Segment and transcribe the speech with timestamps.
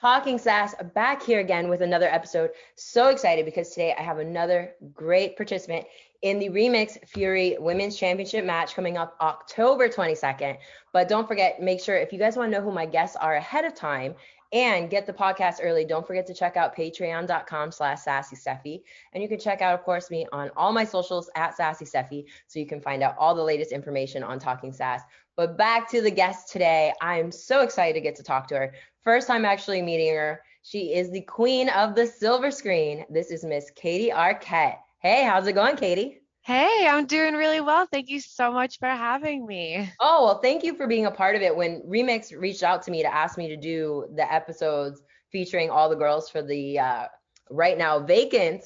[0.00, 2.52] Talking Sass back here again with another episode.
[2.74, 5.84] So excited because today I have another great participant
[6.22, 10.56] in the Remix Fury Women's Championship match coming up October 22nd.
[10.94, 13.34] But don't forget, make sure if you guys want to know who my guests are
[13.34, 14.14] ahead of time
[14.52, 18.82] and get the podcast early, don't forget to check out patreon.com slash sassy
[19.12, 22.58] And you can check out, of course, me on all my socials at sassy so
[22.58, 25.02] you can find out all the latest information on Talking Sass.
[25.36, 26.92] But back to the guest today.
[27.00, 28.74] I'm so excited to get to talk to her.
[29.02, 30.42] First time actually meeting her.
[30.62, 33.06] She is the queen of the silver screen.
[33.08, 34.78] This is Miss Katie Arquette.
[34.98, 36.19] Hey, how's it going, Katie?
[36.50, 37.86] Hey, I'm doing really well.
[37.86, 39.88] Thank you so much for having me.
[40.00, 41.54] Oh, well, thank you for being a part of it.
[41.54, 45.88] When Remix reached out to me to ask me to do the episodes featuring all
[45.88, 47.04] the girls for the uh,
[47.50, 48.64] right now vacant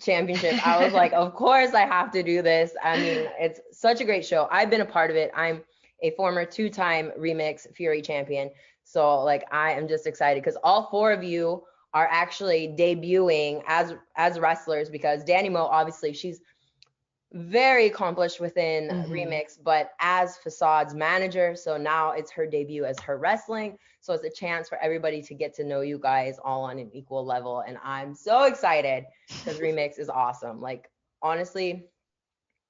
[0.00, 2.70] championship, I was like, of course I have to do this.
[2.84, 4.46] I mean, it's such a great show.
[4.52, 5.32] I've been a part of it.
[5.34, 5.64] I'm
[6.04, 8.48] a former two-time Remix Fury champion.
[8.84, 13.94] So like I am just excited because all four of you are actually debuting as
[14.16, 16.40] as wrestlers because Danny Mo obviously she's
[17.32, 19.12] very accomplished within mm-hmm.
[19.12, 23.78] Remix, but as Facade's manager, so now it's her debut as her wrestling.
[24.00, 26.90] So it's a chance for everybody to get to know you guys all on an
[26.94, 27.60] equal level.
[27.66, 30.60] And I'm so excited because Remix is awesome.
[30.60, 30.90] Like
[31.22, 31.84] honestly,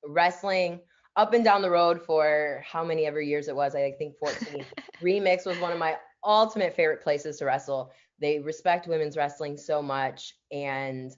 [0.04, 0.80] wrestling
[1.16, 4.64] up and down the road for how many ever years it was, I think 14.
[5.02, 7.92] Remix was one of my ultimate favorite places to wrestle.
[8.20, 11.14] They respect women's wrestling so much and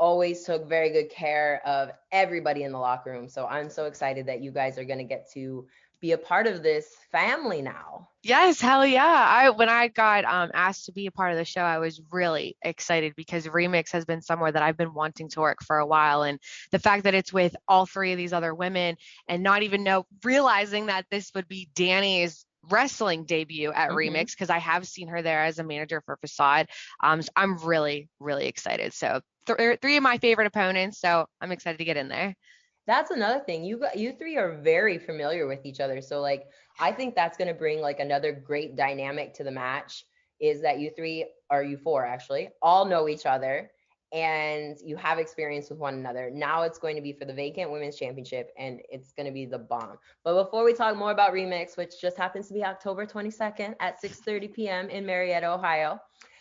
[0.00, 3.28] always took very good care of everybody in the locker room.
[3.28, 5.66] So I'm so excited that you guys are going to get to
[6.00, 8.08] be a part of this family now.
[8.22, 9.04] Yes, hell yeah.
[9.04, 12.00] I when I got um, asked to be a part of the show, I was
[12.10, 15.86] really excited because Remix has been somewhere that I've been wanting to work for a
[15.86, 16.38] while and
[16.70, 18.96] the fact that it's with all three of these other women
[19.28, 23.96] and not even know realizing that this would be Danny's wrestling debut at mm-hmm.
[23.96, 26.68] Remix because I have seen her there as a manager for Facade.
[27.02, 28.92] Um, so I'm really, really excited.
[28.92, 30.98] So th- er, three of my favorite opponents.
[31.00, 32.34] So I'm excited to get in there.
[32.86, 33.64] That's another thing.
[33.64, 36.00] You you three are very familiar with each other.
[36.00, 36.46] So like
[36.78, 40.04] I think that's going to bring like another great dynamic to the match.
[40.40, 43.70] Is that you three or you four actually all know each other
[44.12, 46.30] and you have experience with one another.
[46.32, 49.46] Now it's going to be for the vacant women's championship and it's going to be
[49.46, 49.98] the bomb.
[50.24, 54.02] But before we talk more about Remix, which just happens to be October 22nd at
[54.02, 54.90] 6:30 p.m.
[54.90, 56.00] in Marietta, Ohio,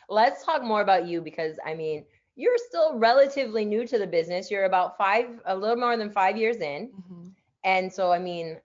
[0.10, 2.06] let's talk more about you because I mean,
[2.40, 4.50] you're still relatively new to the business.
[4.50, 6.88] You're about 5 a little more than 5 years in.
[6.88, 7.28] Mm-hmm.
[7.66, 8.58] And so I mean,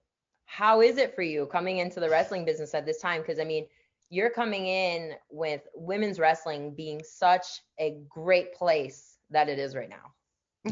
[0.46, 3.44] how is it for you coming into the wrestling business at this time because I
[3.44, 3.66] mean,
[4.10, 7.46] you're coming in with women's wrestling being such
[7.80, 10.12] a great place that it is right now.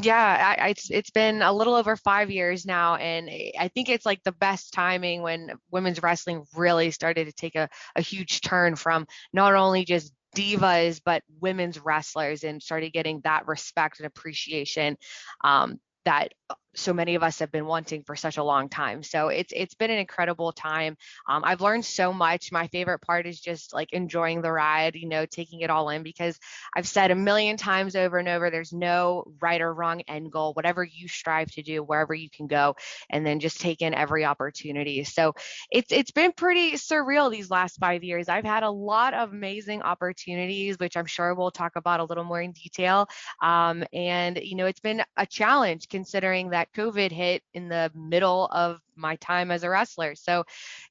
[0.01, 4.07] Yeah, I, it's it's been a little over five years now, and I think it's
[4.07, 8.75] like the best timing when women's wrestling really started to take a, a huge turn
[8.75, 14.97] from not only just divas but women's wrestlers and started getting that respect and appreciation
[15.43, 16.33] um, that
[16.75, 19.03] so many of us have been wanting for such a long time.
[19.03, 20.97] So it's it's been an incredible time.
[21.27, 22.51] Um, I've learned so much.
[22.51, 26.03] My favorite part is just like enjoying the ride, you know, taking it all in
[26.03, 26.39] because
[26.75, 30.53] I've said a million times over and over, there's no right or wrong end goal.
[30.53, 32.75] Whatever you strive to do, wherever you can go,
[33.09, 35.03] and then just take in every opportunity.
[35.03, 35.33] So
[35.71, 38.29] it's it's been pretty surreal these last five years.
[38.29, 42.23] I've had a lot of amazing opportunities, which I'm sure we'll talk about a little
[42.23, 43.07] more in detail.
[43.41, 47.91] Um, and you know, it's been a challenge considering that that COVID hit in the
[47.93, 50.15] middle of my time as a wrestler.
[50.15, 50.43] So,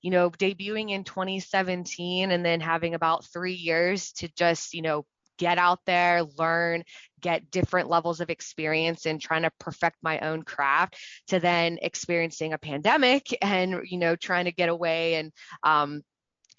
[0.03, 5.06] you know, debuting in 2017 and then having about three years to just, you know,
[5.38, 6.84] get out there, learn,
[7.21, 10.97] get different levels of experience and trying to perfect my own craft
[11.28, 15.33] to then experiencing a pandemic and, you know, trying to get away and,
[15.63, 16.03] um,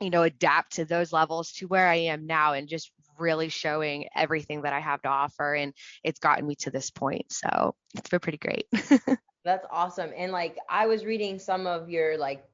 [0.01, 4.07] you know, adapt to those levels to where I am now and just really showing
[4.15, 5.54] everything that I have to offer.
[5.54, 5.74] And
[6.04, 7.31] it's gotten me to this point.
[7.31, 8.68] So it's been pretty great.
[9.45, 10.12] That's awesome.
[10.15, 12.45] And like I was reading some of your like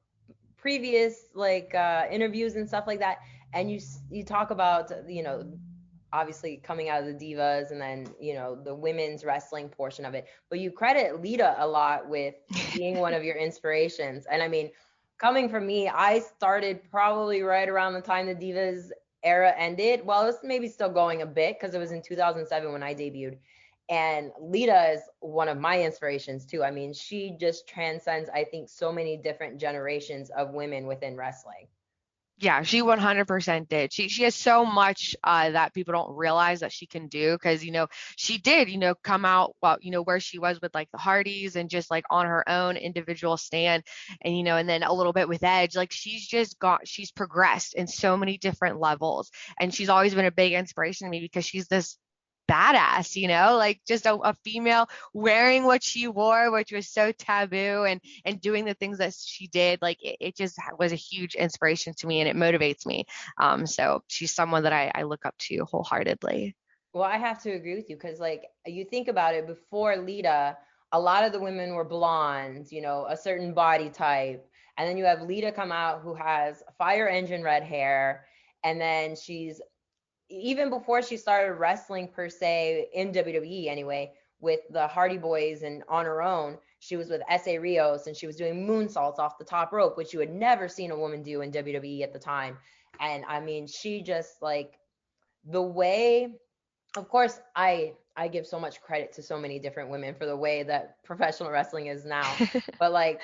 [0.56, 3.18] previous like uh, interviews and stuff like that,
[3.52, 3.80] and you
[4.10, 5.52] you talk about you know
[6.12, 10.14] obviously coming out of the divas and then you know the women's wrestling portion of
[10.14, 12.34] it, but you credit Lita a lot with
[12.74, 14.26] being one of your inspirations.
[14.30, 14.70] And I mean,
[15.18, 18.90] coming from me, I started probably right around the time the divas
[19.22, 20.04] era ended.
[20.04, 23.38] Well, it's maybe still going a bit because it was in 2007 when I debuted.
[23.88, 26.62] And Lita is one of my inspirations too.
[26.62, 31.66] I mean, she just transcends, I think, so many different generations of women within wrestling.
[32.42, 33.92] Yeah, she 100% did.
[33.92, 37.62] She she has so much uh, that people don't realize that she can do because
[37.62, 40.74] you know she did you know come out well you know where she was with
[40.74, 43.82] like the Hardys and just like on her own individual stand
[44.22, 47.12] and you know and then a little bit with Edge like she's just got she's
[47.12, 51.20] progressed in so many different levels and she's always been a big inspiration to me
[51.20, 51.98] because she's this
[52.50, 57.12] badass, you know, like just a, a, female wearing what she wore, which was so
[57.12, 59.80] taboo, and and doing the things that she did.
[59.80, 63.04] Like it, it just was a huge inspiration to me, and it motivates me.
[63.38, 66.56] Um, so she's someone that I, I look up to wholeheartedly.
[66.92, 70.56] Well, I have to agree with you because like you think about it, before Lita,
[70.92, 74.44] a lot of the women were blondes, you know, a certain body type.
[74.76, 78.24] And then you have Lita come out who has fire engine red hair.
[78.64, 79.60] And then she's
[80.30, 85.82] even before she started wrestling per se in WWE anyway, with the Hardy Boys and
[85.88, 89.44] on her own, she was with Essa Rios and she was doing moonsaults off the
[89.44, 92.56] top rope, which you had never seen a woman do in WWE at the time.
[93.00, 94.78] And I mean, she just like
[95.44, 96.32] the way,
[96.96, 100.36] of course, I I give so much credit to so many different women for the
[100.36, 102.34] way that professional wrestling is now.
[102.78, 103.20] but like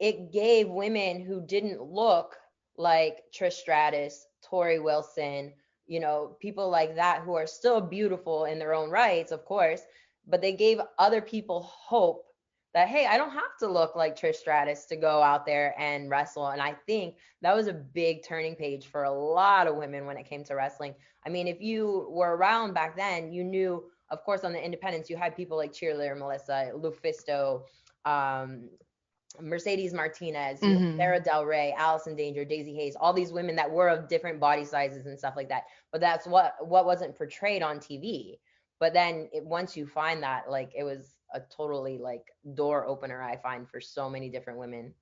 [0.00, 2.36] it gave women who didn't look
[2.76, 5.52] like Trish Stratus, Torrie Wilson,
[5.86, 9.82] you know, people like that who are still beautiful in their own rights, of course,
[10.26, 12.26] but they gave other people hope
[12.76, 16.10] that hey, I don't have to look like Trish Stratus to go out there and
[16.10, 16.48] wrestle.
[16.48, 20.18] And I think that was a big turning page for a lot of women when
[20.18, 20.94] it came to wrestling.
[21.24, 25.08] I mean, if you were around back then, you knew, of course, on the independents,
[25.08, 27.62] you had people like Cheerleader Melissa, Lufisto,
[28.04, 28.68] um,
[29.40, 30.96] Mercedes Martinez, mm-hmm.
[30.96, 34.64] Sarah Del Rey, Allison Danger, Daizee Haze, all these women that were of different body
[34.64, 35.64] sizes and stuff like that.
[35.92, 38.38] But that's what what wasn't portrayed on TV.
[38.78, 42.24] But then it, once you find that, like it was a totally like
[42.54, 43.22] door opener.
[43.22, 44.94] I find for so many different women.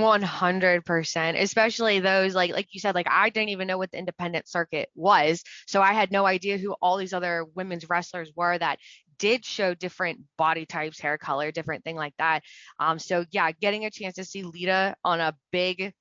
[0.00, 4.48] 100% especially those like like you said like i didn't even know what the independent
[4.48, 8.78] circuit was so i had no idea who all these other women's wrestlers were that
[9.22, 12.42] did show different body types, hair color, different thing like that.
[12.80, 15.94] Um, so yeah, getting a chance to see Lita on a big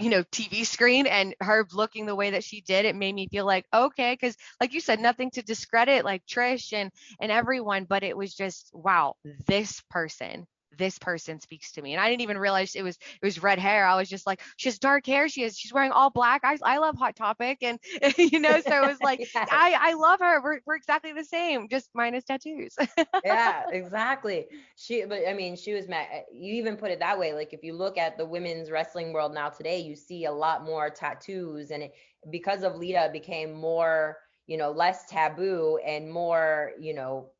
[0.00, 3.26] you know tv screen and her looking the way that she did it made me
[3.32, 7.82] feel like okay because like you said nothing to discredit like trish and and everyone
[7.84, 9.14] but it was just wow
[9.48, 10.46] this person
[10.76, 11.92] this person speaks to me.
[11.92, 13.86] And I didn't even realize it was it was red hair.
[13.86, 15.28] I was just like, she has dark hair.
[15.28, 16.42] She is she's wearing all black.
[16.44, 17.58] I I love Hot Topic.
[17.62, 17.78] And
[18.18, 19.22] you know, so it was like.
[19.50, 20.42] I I love her.
[20.42, 22.74] We're we're exactly the same, just minus tattoos.
[23.24, 24.46] yeah, exactly.
[24.76, 26.06] She but I mean, she was mad.
[26.12, 27.32] Eh, you even put it that way.
[27.32, 30.64] Like if you look at the women's wrestling world now today, you see a lot
[30.64, 31.94] more tattoos and it,
[32.30, 37.30] because of Lita it became more, you know, less taboo and more, you know,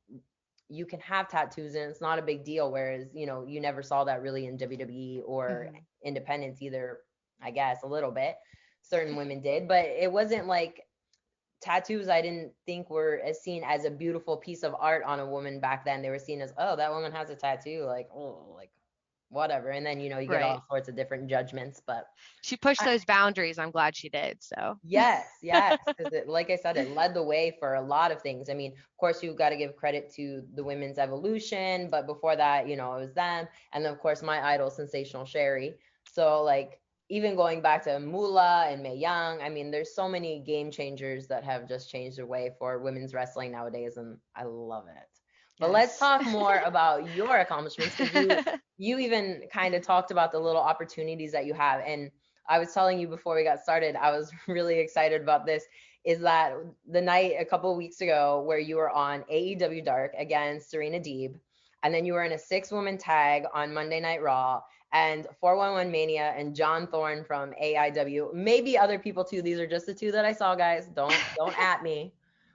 [0.68, 2.70] you can have tattoos and it's not a big deal.
[2.70, 5.76] Whereas, you know, you never saw that really in WWE or mm-hmm.
[6.04, 6.98] independence either,
[7.42, 8.36] I guess, a little bit.
[8.82, 10.82] Certain women did, but it wasn't like
[11.60, 15.26] tattoos I didn't think were as seen as a beautiful piece of art on a
[15.26, 16.02] woman back then.
[16.02, 17.84] They were seen as, oh, that woman has a tattoo.
[17.84, 18.70] Like, oh, like
[19.30, 19.70] whatever.
[19.70, 20.44] And then, you know, you get right.
[20.44, 22.06] all sorts of different judgments, but
[22.42, 23.58] she pushed I, those boundaries.
[23.58, 24.42] I'm glad she did.
[24.42, 25.78] So, yes, yes.
[25.86, 28.48] Because, like I said, it led the way for a lot of things.
[28.48, 32.36] I mean, of course, you've got to give credit to the women's evolution, but before
[32.36, 33.46] that, you know, it was them.
[33.72, 35.74] And then, of course, my idol, Sensational Sherri.
[36.10, 36.80] So, like,
[37.10, 41.26] even going back to Moolah and Mae Young, I mean, there's so many game changers
[41.28, 45.17] that have just changed the way for women's wrestling nowadays, and I love it.
[45.58, 45.74] But yes.
[45.74, 48.30] let's talk more about your accomplishments you,
[48.78, 51.82] you even kind of talked about the little opportunities that you have.
[51.84, 52.10] And
[52.48, 55.64] I was telling you before we got started, I was really excited about this.
[56.04, 56.54] Is that
[56.88, 61.34] the night a couple weeks ago where you were on AEW Dark against Serena Deeb,
[61.82, 64.62] and then you were in a six woman tag on Monday Night Raw,
[64.92, 69.42] and 411 Mania and John Thorne from AIW, maybe other people too.
[69.42, 70.86] These are just the two that I saw, guys.
[70.86, 72.14] Don't don't at me.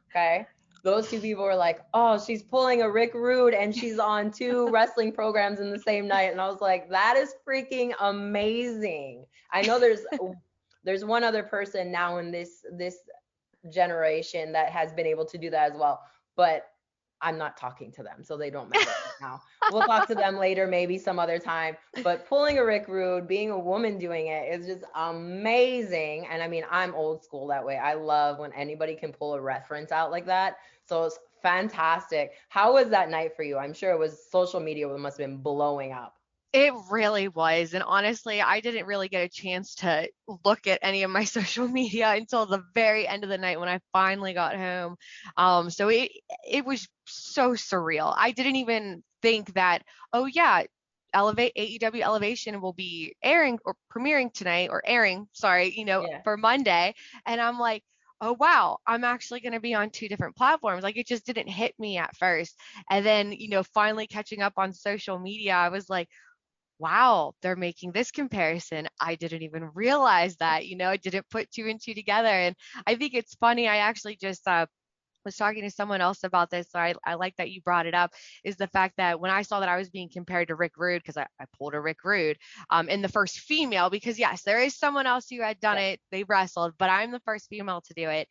[0.10, 0.48] Okay
[0.84, 4.68] those two people were like, oh, she's pulling a Rick Rude and she's on two
[4.72, 6.32] wrestling programs in the same night.
[6.32, 9.26] And I was like, that is freaking amazing.
[9.52, 10.02] I know there's
[10.84, 12.98] there's one other person now in this this
[13.72, 16.02] generation that has been able to do that as well.
[16.36, 16.66] But
[17.24, 19.42] I'm not talking to them, so they don't matter now.
[19.72, 21.78] We'll talk to them later, maybe some other time.
[22.04, 26.28] But pulling a Rick Rude, being a woman doing it is just amazing.
[26.30, 27.78] And I mean, I'm old school that way.
[27.78, 30.58] I love when anybody can pull a reference out like that.
[30.86, 32.34] So it's fantastic.
[32.50, 33.58] How was that night for you?
[33.58, 36.16] I'm sure it was social media must have been blowing up.
[36.54, 37.74] It really was.
[37.74, 40.08] And honestly, I didn't really get a chance to
[40.46, 43.70] look at any of my social media until the very end of the night when
[43.70, 44.96] I finally got home.
[45.36, 46.12] Um, so it
[46.48, 48.14] it was so surreal.
[48.16, 49.82] I didn't even think that,
[50.14, 50.64] oh yeah,
[51.12, 56.22] Elevate AEW Elevation will be airing or premiering tonight or airing, sorry, you know, yeah.
[56.24, 56.94] for Monday.
[57.26, 57.84] And I'm like,
[58.22, 61.48] oh wow i'm actually going to be on two different platforms like it just didn't
[61.48, 62.56] hit me at first
[62.90, 66.08] and then you know finally catching up on social media i was like
[66.84, 68.90] wow, they're making this comparison.
[69.00, 72.28] I didn't even realize that, you know, I didn't put two and two together.
[72.28, 73.70] And I think it's funny.
[73.70, 74.66] I actually just uh,
[75.24, 77.94] was talking to someone else about this, so I, I like that you brought it
[77.94, 78.12] up,
[78.44, 81.02] is the fact that when I saw that I was being compared to Rick Rude,
[81.02, 82.38] because I, I pulled a Rick Rude
[82.70, 86.02] um, in the first female, because yes, there is someone else who had done it,
[86.12, 88.28] they wrestled, but I'm the first female to do it.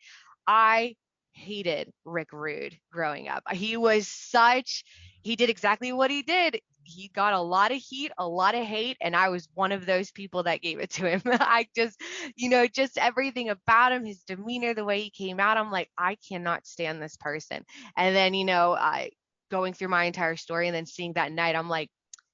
[0.47, 0.97] I
[1.33, 3.43] hated Rick Rude growing up.
[3.51, 4.85] He was such,
[5.23, 8.65] he did exactly what he did he got a lot of heat, a lot of
[8.65, 11.23] hate, and I was one of those people that gave it to him.
[11.27, 12.01] I just,
[12.37, 15.91] you know, just everything about him, his demeanor, the way he came out, I'm like,
[15.97, 17.65] I cannot stand this person.
[17.97, 19.11] And then, you know, I
[19.51, 21.91] going through my entire story and then seeing that night, I'm like,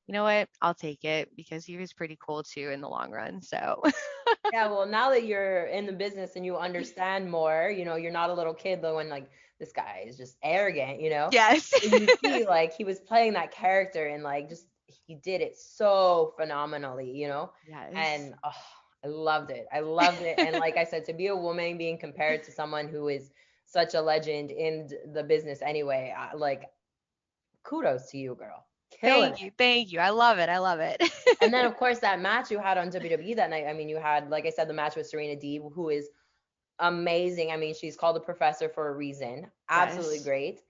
[0.06, 0.48] you know what?
[0.62, 3.42] I'll take it because he was pretty cool too in the long run.
[3.42, 3.82] So
[4.52, 8.10] yeah, well, now that you're in the business and you understand more, you know, you're
[8.10, 9.28] not a little kid though, and like
[9.58, 11.28] this guy is just arrogant, you know?
[11.32, 11.72] Yes.
[11.82, 16.34] you see, like he was playing that character and like just he did it so
[16.36, 17.52] phenomenally, you know?
[17.68, 17.92] Yes.
[17.94, 18.50] And oh,
[19.04, 19.66] I loved it.
[19.72, 20.38] I loved it.
[20.38, 23.30] and like I said, to be a woman being compared to someone who is
[23.66, 26.64] such a legend in the business anyway, I, like
[27.64, 28.64] kudos to you, girl.
[28.90, 29.54] Killing thank you, it.
[29.58, 30.00] thank you.
[30.00, 30.48] I love it.
[30.48, 31.02] I love it.
[31.42, 33.66] and then of course that match you had on WWE that night.
[33.66, 36.08] I mean, you had, like I said, the match with Serena Deeb, who is
[36.80, 37.50] amazing.
[37.50, 39.46] I mean, she's called a professor for a reason.
[39.68, 40.24] Absolutely yes.
[40.24, 40.60] great.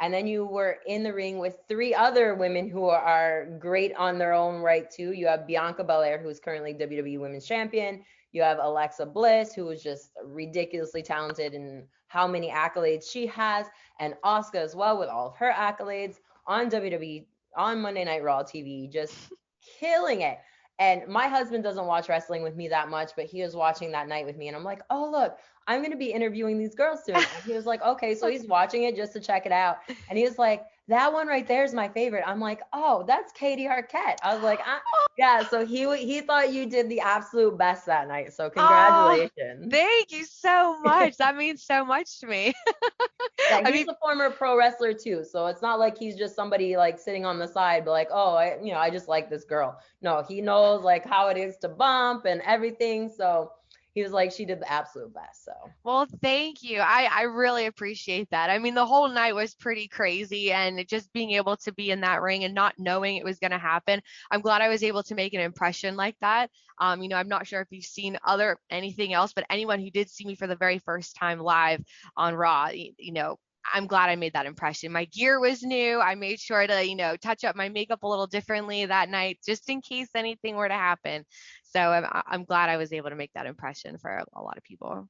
[0.00, 4.16] And then you were in the ring with three other women who are great on
[4.16, 5.12] their own right too.
[5.12, 8.04] You have Bianca Belair, who's currently WWE Women's Champion.
[8.32, 13.66] You have Alexa Bliss, who is just ridiculously talented and how many accolades she has,
[13.98, 18.42] and Oscar as well with all of her accolades on WWE on Monday Night Raw
[18.42, 19.14] TV, just
[19.80, 20.38] killing it.
[20.78, 24.06] And my husband doesn't watch wrestling with me that much, but he was watching that
[24.06, 24.48] night with me.
[24.48, 27.16] And I'm like, oh, look, I'm going to be interviewing these girls soon.
[27.16, 28.14] And he was like, okay.
[28.14, 29.78] So he's watching it just to check it out.
[30.08, 32.24] And he was like, that one right there is my favorite.
[32.26, 34.16] I'm like, oh, that's Katie Arquette.
[34.22, 34.80] I was like, ah.
[35.18, 35.46] yeah.
[35.46, 38.32] So he he thought you did the absolute best that night.
[38.32, 39.66] So congratulations.
[39.66, 41.18] Oh, thank you so much.
[41.18, 42.54] that means so much to me.
[43.50, 45.24] yeah, he's I mean, a former pro wrestler too.
[45.24, 48.34] So it's not like he's just somebody like sitting on the side, but like, oh,
[48.34, 49.78] I, you know, I just like this girl.
[50.02, 53.08] No, he knows like how it is to bump and everything.
[53.08, 53.52] So
[53.94, 55.44] he was like, she did the absolute best.
[55.44, 55.52] So,
[55.82, 56.80] well, thank you.
[56.80, 58.50] I, I really appreciate that.
[58.50, 62.02] I mean, the whole night was pretty crazy, and just being able to be in
[62.02, 65.02] that ring and not knowing it was going to happen, I'm glad I was able
[65.04, 66.50] to make an impression like that.
[66.78, 69.90] Um, you know, I'm not sure if you've seen other anything else, but anyone who
[69.90, 71.82] did see me for the very first time live
[72.16, 73.36] on Raw, you, you know,
[73.72, 74.92] I'm glad I made that impression.
[74.92, 76.00] My gear was new.
[76.00, 79.40] I made sure to, you know, touch up my makeup a little differently that night
[79.44, 81.24] just in case anything were to happen.
[81.70, 84.64] So I'm, I'm glad I was able to make that impression for a lot of
[84.64, 85.08] people.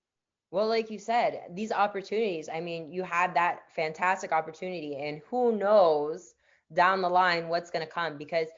[0.50, 5.52] Well, like you said, these opportunities, I mean, you had that fantastic opportunity, and who
[5.52, 6.34] knows
[6.72, 8.48] down the line what's going to come because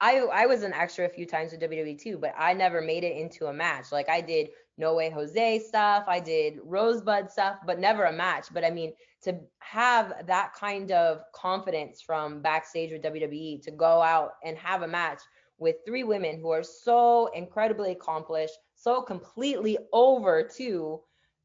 [0.00, 3.04] I I was an extra a few times with WWE too, but I never made
[3.04, 3.92] it into a match.
[3.92, 4.48] Like I did
[4.78, 8.46] No Way Jose stuff, I did Rosebud stuff, but never a match.
[8.52, 14.00] But I mean, to have that kind of confidence from backstage with WWE to go
[14.00, 15.20] out and have a match
[15.60, 21.00] with three women who are so incredibly accomplished, so completely over too,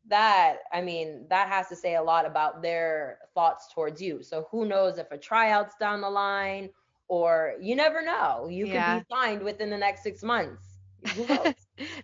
[0.07, 4.23] that I mean, that has to say a lot about their thoughts towards you.
[4.23, 6.69] So who knows if a tryout's down the line
[7.07, 8.47] or you never know.
[8.49, 8.95] You yeah.
[8.95, 10.63] could be signed within the next six months.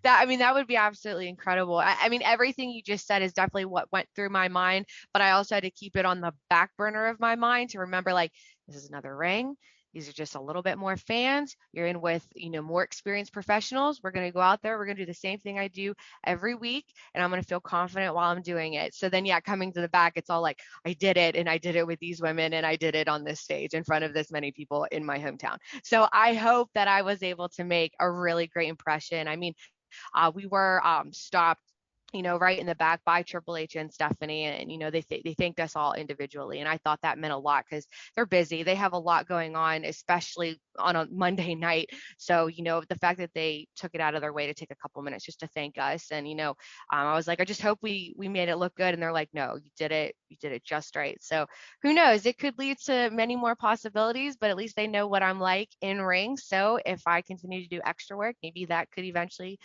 [0.03, 1.77] that I mean that would be absolutely incredible.
[1.77, 5.23] I, I, mean everything you just said is definitely what went through my mind, but
[5.23, 8.13] I also had to keep it on the back burner of my mind to remember
[8.13, 8.31] like
[8.67, 9.55] this is another ring.
[9.93, 11.55] These are just a little bit more fans.
[11.73, 13.99] You're in with, you know, more experienced professionals.
[14.01, 14.77] We're going to go out there.
[14.77, 15.93] We're going to do the same thing I do
[16.25, 16.85] every week.
[17.13, 18.93] And I'm going to feel confident while I'm doing it.
[18.93, 21.35] So then, yeah, coming to the back, it's all like, I did it.
[21.35, 22.53] And I did it with these women.
[22.53, 25.19] And I did it on this stage in front of this many people in my
[25.19, 25.57] hometown.
[25.83, 29.27] So I hope that I was able to make a really great impression.
[29.27, 29.53] I mean,
[30.15, 31.61] uh, we were um, stopped
[32.13, 34.43] you know, right in the back by Triple H and Stephanie.
[34.43, 36.59] And, you know, they, th- they thanked us all individually.
[36.59, 38.63] And I thought that meant a lot because they're busy.
[38.63, 41.89] They have a lot going on, especially on a Monday night.
[42.17, 44.71] So, you know, the fact that they took it out of their way to take
[44.71, 46.07] a couple minutes just to thank us.
[46.11, 48.75] And, you know, um, I was like, I just hope we, we made it look
[48.75, 48.93] good.
[48.93, 50.15] And they're like, no, you did it.
[50.29, 51.17] You did it just right.
[51.21, 51.45] So
[51.81, 52.25] who knows?
[52.25, 55.69] It could lead to many more possibilities, but at least they know what I'm like
[55.81, 56.37] in ring.
[56.37, 59.59] So if I continue to do extra work, maybe that could eventually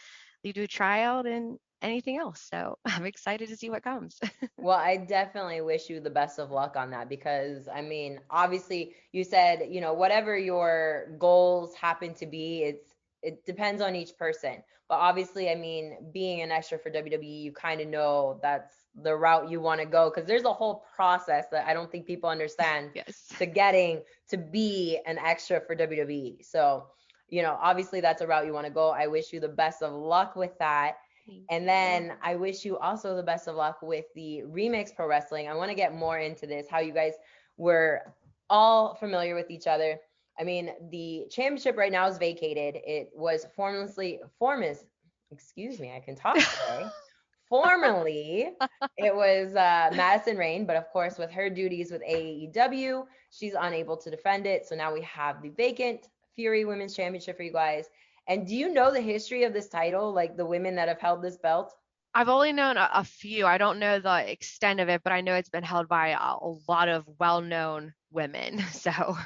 [0.44, 2.46] lead to a tryout and anything else.
[2.50, 4.18] So I'm excited to see what comes.
[4.56, 8.94] well, I definitely wish you the best of luck on that because I mean, obviously
[9.12, 14.16] you said, you know, whatever your goals happen to be, it's it depends on each
[14.16, 14.62] person.
[14.88, 19.14] But obviously, I mean, being an extra for WWE, you kind of know that's the
[19.14, 22.30] route you want to go because there's a whole process that I don't think people
[22.30, 23.26] understand yes.
[23.38, 26.44] to getting to be an extra for WWE.
[26.44, 26.86] So,
[27.28, 28.90] you know, obviously that's a route you want to go.
[28.90, 30.98] I wish you the best of luck with that.
[31.50, 35.48] And then I wish you also the best of luck with the Remix Pro Wrestling.
[35.48, 37.14] I want to get more into this, how you guys
[37.56, 38.02] were
[38.48, 39.98] all familiar with each other.
[40.38, 42.80] I mean, the championship right now is vacated.
[42.86, 44.84] It was formlessly, formis,
[45.30, 46.86] excuse me, I can talk today.
[47.48, 48.50] Formerly,
[48.98, 53.96] it was uh, Madison Rayne, but of course, with her duties with AEW, she's unable
[53.98, 54.66] to defend it.
[54.66, 57.88] So now we have the vacant Fury Women's Championship for you guys.
[58.28, 61.22] And do you know the history of this title, like the women that have held
[61.22, 61.72] this belt?
[62.14, 63.46] I've only known a, a few.
[63.46, 66.18] I don't know the extent of it, but I know it's been held by a,
[66.18, 68.62] a lot of well-known women.
[68.72, 69.16] So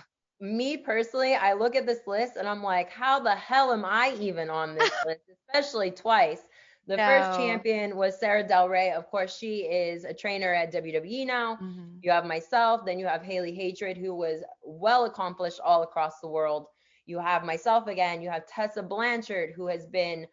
[0.40, 4.16] me personally, I look at this list and I'm like, how the hell am I
[4.18, 6.40] even on this list, especially twice?
[6.86, 7.06] The no.
[7.06, 8.90] first champion was Sarah Del Rey.
[8.90, 11.56] Of course, she is a trainer at WWE now.
[11.56, 11.98] Mm-hmm.
[12.02, 16.28] You have myself, then you have Haley Hatred, who was well accomplished all across the
[16.28, 16.66] world.
[17.10, 18.22] You have myself again.
[18.22, 20.26] You have Tessa Blanchard, who has been,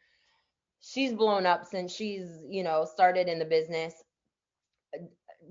[0.79, 3.95] she's blown up since she's, you know, started in the business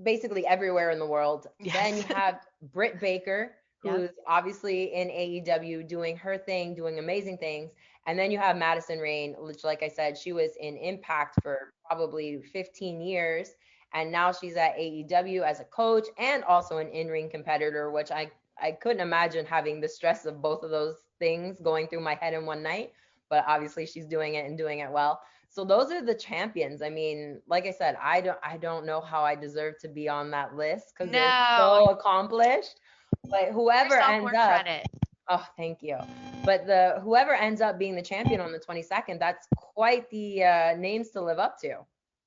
[0.03, 1.47] basically everywhere in the world.
[1.59, 1.75] Yes.
[1.75, 2.39] Then you have
[2.73, 7.71] Britt Baker, who's obviously in AEW doing her thing, doing amazing things.
[8.05, 11.73] And then you have Madison Rayne, which, like I said, she was in Impact for
[11.85, 13.49] probably 15 years.
[13.93, 18.11] And now she's at AEW as a coach and also an in ring competitor, which
[18.11, 18.31] I,
[18.61, 22.33] I couldn't imagine having the stress of both of those things going through my head
[22.33, 22.93] in one night.
[23.29, 25.21] But obviously she's doing it and doing it well.
[25.49, 26.81] So those are the champions.
[26.81, 30.07] I mean, like I said, I don't I don't know how I deserve to be
[30.07, 31.19] on that list because no.
[31.19, 32.79] they're so accomplished.
[33.29, 34.87] But whoever ends up, credit.
[35.29, 35.97] oh, thank you.
[36.45, 40.75] But the whoever ends up being the champion on the 22nd, that's quite the uh,
[40.77, 41.79] names to live up to.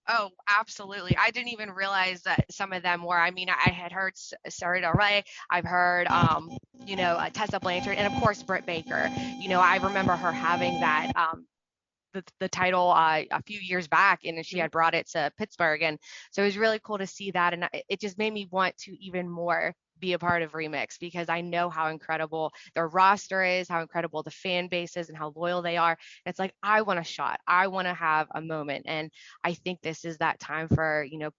[0.08, 1.16] Oh, absolutely.
[1.16, 3.18] I didn't even realize that some of them were.
[3.18, 4.14] I mean, I had heard
[4.48, 5.22] Sarah Del Rey.
[5.50, 6.50] I've heard, um,
[6.86, 9.10] you know, uh, Tessa Blanchard, and of course Britt Baker.
[9.38, 11.46] You know, I remember her having that um,
[12.12, 14.62] the, the title uh, a few years back and she mm-hmm.
[14.62, 15.98] had brought it to Pittsburgh and
[16.32, 18.96] so it was really cool to see that and it just made me want to
[19.00, 23.68] even more be a part of Remix because I know how incredible their roster is,
[23.68, 25.98] how incredible the fan base is, and how loyal they are.
[26.26, 27.38] It's like, I want a shot.
[27.46, 28.86] I want to have a moment.
[28.88, 29.10] And
[29.44, 31.30] I think this is that time for, you know,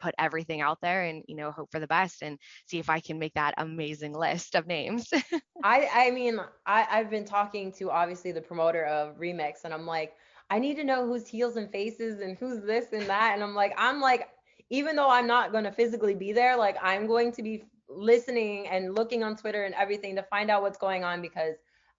[0.00, 3.00] put everything out there and you know hope for the best and see if I
[3.00, 5.08] can make that amazing list of names.
[5.64, 9.86] I I mean I I've been talking to obviously the promoter of Remix and I'm
[9.86, 10.14] like
[10.48, 13.54] I need to know who's heels and faces and who's this and that and I'm
[13.54, 14.28] like I'm like
[14.70, 18.66] even though I'm not going to physically be there, like I'm going to be listening
[18.66, 21.54] and looking on Twitter and everything to find out what's going on because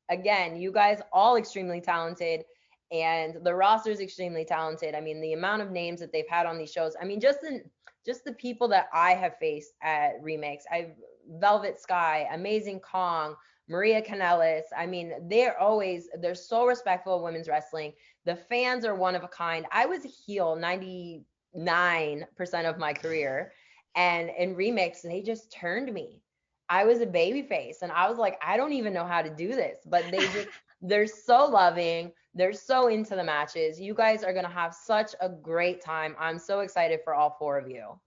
[0.09, 2.43] again, you guys all extremely talented
[2.91, 4.95] and the roster is extremely talented.
[4.95, 6.95] I mean, the amount of names that they've had on these shows.
[7.01, 7.63] I mean, just in
[8.05, 10.59] just the people that I have faced at Remix.
[10.71, 10.91] I've
[11.29, 13.35] Velvet Sky, Amazing Kong,
[13.67, 14.63] Maria Kanellis.
[14.75, 17.93] I mean, they're always they're so respectful of women's wrestling.
[18.25, 19.65] The fans are one of a kind.
[19.71, 23.51] I was a heel 90 9% of my career.
[23.95, 26.21] And in remix, they just turned me.
[26.69, 29.29] I was a baby face and I was like, I don't even know how to
[29.29, 29.79] do this.
[29.85, 30.49] But they just,
[30.81, 32.11] they're so loving.
[32.33, 33.79] They're so into the matches.
[33.79, 36.15] You guys are going to have such a great time.
[36.19, 37.99] I'm so excited for all four of you.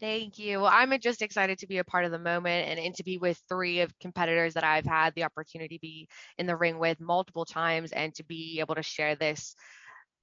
[0.00, 0.60] Thank you.
[0.60, 3.16] Well, I'm just excited to be a part of the moment and, and to be
[3.16, 7.00] with three of competitors that I've had the opportunity to be in the ring with
[7.00, 9.54] multiple times and to be able to share this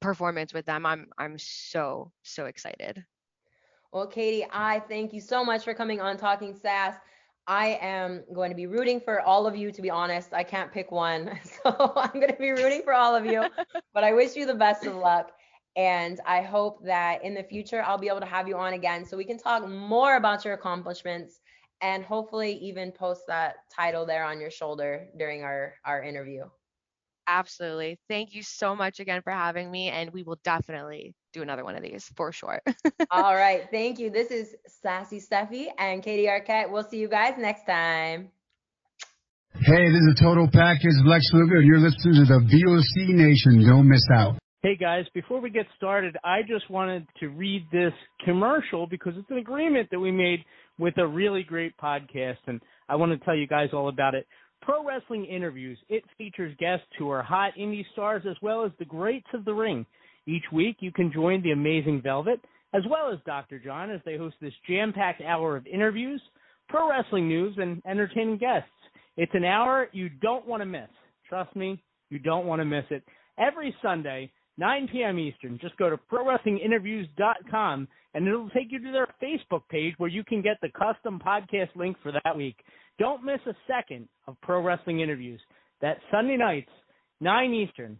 [0.01, 0.85] performance with them.
[0.85, 3.03] I'm I'm so so excited.
[3.93, 6.95] Well, Katie, I thank you so much for coming on Talking Sass.
[7.47, 10.33] I am going to be rooting for all of you, to be honest.
[10.33, 11.39] I can't pick one.
[11.63, 13.43] So I'm going to be rooting for all of you.
[13.93, 15.31] but I wish you the best of luck.
[15.75, 19.05] And I hope that in the future, I'll be able to have you on again
[19.05, 21.39] so we can talk more about your accomplishments
[21.81, 26.43] and hopefully even post that title there on your shoulder during our, our interview.
[27.27, 27.99] Absolutely.
[28.07, 31.75] Thank you so much again for having me, and we will definitely do another one
[31.75, 32.61] of these for sure.
[33.11, 33.67] All right.
[33.71, 34.09] Thank you.
[34.09, 36.71] This is Sassy Stephie and Katie Arquette.
[36.71, 38.29] We'll see you guys next time.
[39.53, 41.61] Hey, this is a Total Package Lex Luger.
[41.61, 43.67] You're listening to the VOC Nation.
[43.67, 44.37] Don't miss out.
[44.63, 49.29] Hey guys, before we get started, I just wanted to read this commercial because it's
[49.31, 50.45] an agreement that we made
[50.77, 54.27] with a really great podcast, and I want to tell you guys all about it.
[54.61, 55.77] Pro Wrestling Interviews.
[55.89, 59.53] It features guests who are hot indie stars as well as the greats of the
[59.53, 59.85] ring.
[60.27, 62.39] Each week, you can join the amazing Velvet
[62.73, 63.59] as well as Dr.
[63.59, 66.21] John as they host this jam packed hour of interviews,
[66.69, 68.69] pro wrestling news, and entertaining guests.
[69.17, 70.89] It's an hour you don't want to miss.
[71.27, 73.03] Trust me, you don't want to miss it.
[73.37, 75.19] Every Sunday, 9 p.m.
[75.19, 75.57] Eastern.
[75.59, 80.41] Just go to ProWrestlingInterviews.com and it'll take you to their Facebook page where you can
[80.41, 82.57] get the custom podcast link for that week.
[82.99, 85.41] Don't miss a second of Pro Wrestling Interviews.
[85.81, 86.69] That Sunday nights,
[87.19, 87.99] 9 Eastern.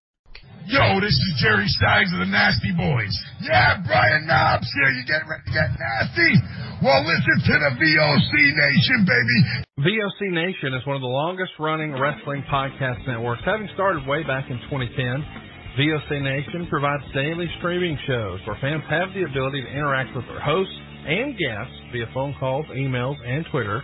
[0.71, 3.11] Yo, this is Jerry Sags of the Nasty Boys.
[3.43, 4.87] Yeah, Brian Knobbs here.
[4.95, 6.31] You getting ready to get nasty?
[6.79, 9.37] Well, listen to the VOC Nation, baby.
[9.83, 14.47] VOC Nation is one of the longest running wrestling podcast networks, having started way back
[14.47, 14.95] in 2010.
[15.75, 20.39] VOC Nation provides daily streaming shows where fans have the ability to interact with their
[20.39, 20.71] hosts
[21.03, 23.83] and guests via phone calls, emails, and Twitter.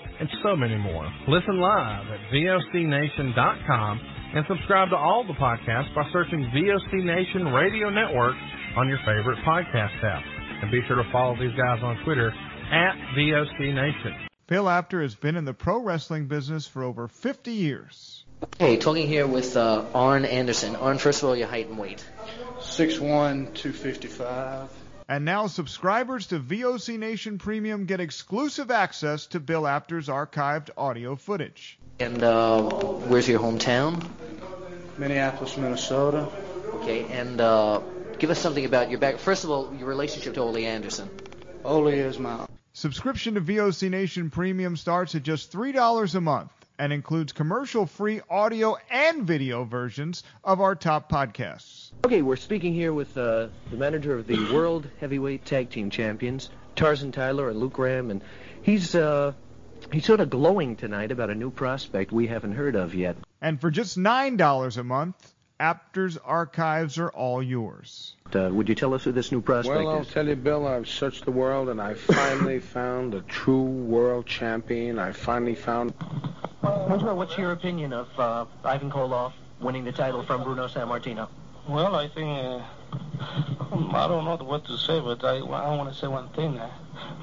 [0.21, 1.09] and so many more.
[1.27, 4.01] Listen live at VOCNation.com
[4.35, 8.35] and subscribe to all the podcasts by searching VOC Nation Radio Network
[8.77, 10.23] on your favorite podcast app.
[10.61, 14.27] And be sure to follow these guys on Twitter at VOC Nation.
[14.45, 18.23] Bill Apter has been in the pro wrestling business for over 50 years.
[18.59, 20.75] Hey, talking here with uh, Arn Anderson.
[20.75, 22.05] Arn, first of all, your height and weight.
[22.59, 24.69] 6'1", 255.
[25.11, 31.17] And now subscribers to VOC Nation Premium get exclusive access to Bill Apter's archived audio
[31.17, 31.77] footage.
[31.99, 34.01] And uh, where's your hometown?
[34.97, 36.29] Minneapolis, Minnesota.
[36.75, 37.81] Okay, and uh,
[38.19, 39.17] give us something about your back.
[39.17, 41.09] First of all, your relationship to Ole Anderson.
[41.65, 46.91] Ole is my Subscription to VOC Nation Premium starts at just $3 a month and
[46.91, 51.91] includes commercial-free audio and video versions of our top podcasts.
[52.03, 56.49] Okay, we're speaking here with uh, the manager of the World Heavyweight Tag Team Champions,
[56.75, 58.23] Tarzan Tyler and Luke Graham, and
[58.63, 59.33] he's uh,
[59.93, 63.15] he's sort of glowing tonight about a new prospect we haven't heard of yet.
[63.39, 68.15] And for just $9 a month, Apter's archives are all yours.
[68.33, 70.89] Uh, would you tell us who this new prospect Well, I'll tell you, Bill, I've
[70.89, 74.97] searched the world and I finally found a true world champion.
[74.97, 75.93] I finally found.
[76.63, 81.27] Well, what's your opinion of uh, Ivan Koloff winning the title from Bruno Sammartino?
[81.69, 82.63] Well, I think uh,
[83.93, 86.57] I don't know what to say, but I, I want to say one thing.
[86.57, 86.71] Uh,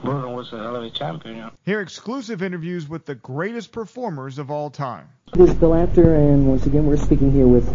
[0.04, 1.34] Bruno was a hell of a champion.
[1.34, 1.50] You know?
[1.64, 5.08] Hear exclusive interviews with the greatest performers of all time.
[5.32, 7.68] This is Bill Apter, and once again, we're speaking here with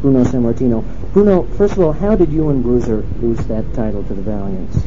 [0.00, 0.82] Bruno Sammartino.
[1.12, 4.78] Bruno, first of all, how did you and Bruiser lose that title to the Valiants?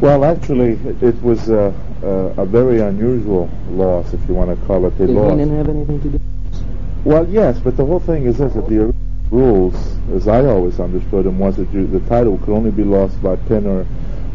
[0.00, 1.72] Well, actually, it was uh,
[2.02, 2.06] uh,
[2.42, 5.32] a very unusual loss, if you want to call it a Did loss.
[5.32, 6.20] Heenan have anything to do?
[7.04, 8.94] Well, yes, but the whole thing is this: that the
[9.30, 9.74] rules,
[10.14, 13.36] as I always understood them, was that you, the title could only be lost by
[13.36, 13.86] pin or